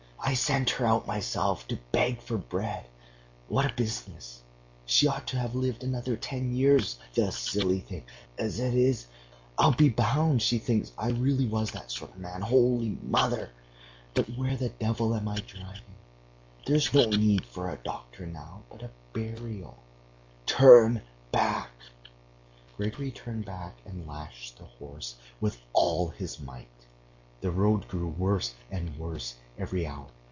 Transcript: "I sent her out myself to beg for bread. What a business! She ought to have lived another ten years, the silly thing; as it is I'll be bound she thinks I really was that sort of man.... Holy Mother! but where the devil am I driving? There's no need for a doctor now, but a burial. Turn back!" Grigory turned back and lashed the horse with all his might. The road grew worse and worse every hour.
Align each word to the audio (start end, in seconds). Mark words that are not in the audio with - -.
"I 0.23 0.33
sent 0.35 0.69
her 0.69 0.85
out 0.85 1.07
myself 1.07 1.67
to 1.67 1.77
beg 1.91 2.21
for 2.21 2.37
bread. 2.37 2.85
What 3.49 3.69
a 3.69 3.73
business! 3.73 4.43
She 4.85 5.05
ought 5.07 5.27
to 5.29 5.37
have 5.37 5.55
lived 5.55 5.83
another 5.83 6.15
ten 6.15 6.55
years, 6.55 6.99
the 7.15 7.31
silly 7.33 7.79
thing; 7.81 8.05
as 8.37 8.57
it 8.59 8.73
is 8.75 9.07
I'll 9.57 9.73
be 9.73 9.89
bound 9.89 10.41
she 10.43 10.57
thinks 10.59 10.91
I 10.97 11.09
really 11.09 11.45
was 11.47 11.71
that 11.71 11.91
sort 11.91 12.11
of 12.11 12.19
man.... 12.19 12.41
Holy 12.41 12.97
Mother! 13.01 13.49
but 14.13 14.27
where 14.37 14.55
the 14.55 14.69
devil 14.69 15.15
am 15.15 15.27
I 15.27 15.37
driving? 15.39 15.95
There's 16.65 16.93
no 16.93 17.05
need 17.09 17.43
for 17.45 17.69
a 17.69 17.77
doctor 17.83 18.25
now, 18.27 18.61
but 18.69 18.83
a 18.83 18.91
burial. 19.13 19.79
Turn 20.45 21.01
back!" 21.33 21.71
Grigory 22.77 23.11
turned 23.11 23.43
back 23.45 23.75
and 23.85 24.07
lashed 24.07 24.59
the 24.59 24.65
horse 24.65 25.15
with 25.41 25.57
all 25.73 26.07
his 26.09 26.39
might. 26.39 26.67
The 27.41 27.49
road 27.51 27.87
grew 27.87 28.07
worse 28.07 28.53
and 28.69 28.97
worse 28.99 29.33
every 29.57 29.85
hour. 29.87 30.07